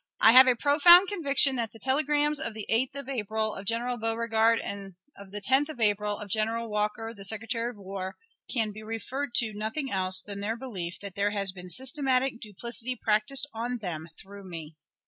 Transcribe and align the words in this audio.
I 0.19 0.31
have 0.31 0.47
a 0.47 0.55
profound 0.55 1.07
conviction 1.09 1.57
that 1.57 1.73
the 1.73 1.77
telegrams 1.77 2.39
of 2.39 2.55
the 2.55 2.65
8th 2.71 2.95
of 2.95 3.07
April, 3.07 3.53
of 3.53 3.65
General 3.67 3.97
Beauregard, 3.97 4.57
and 4.59 4.95
of 5.15 5.29
the 5.29 5.41
10th 5.41 5.69
of 5.69 5.79
April, 5.79 6.17
of 6.17 6.27
General 6.27 6.67
Walker, 6.71 7.13
the 7.15 7.23
Secretary 7.23 7.69
of 7.69 7.77
War, 7.77 8.15
can 8.51 8.71
be 8.71 8.81
referred 8.81 9.35
to 9.35 9.53
nothing 9.53 9.91
else 9.91 10.23
than 10.23 10.39
their 10.39 10.57
belief 10.57 10.97
that 11.01 11.13
there 11.13 11.29
has 11.29 11.51
been 11.51 11.69
systematic 11.69 12.39
duplicity 12.41 12.95
practiced 12.95 13.47
on 13.53 13.77
them 13.77 14.07
through 14.19 14.49
me. 14.49 14.75